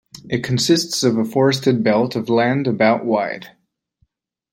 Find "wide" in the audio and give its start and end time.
3.05-3.49